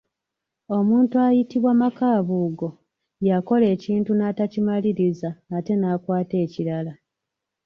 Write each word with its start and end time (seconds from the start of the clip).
Omuntu 0.77 1.15
ayitibwa 1.27 1.71
Makaabugo 1.81 2.67
y'akola 3.27 3.65
ekintu 3.75 4.11
n’atakimaliriza 4.15 5.29
ate 5.57 5.73
n’akwata 5.77 6.35
ekirala. 6.45 6.93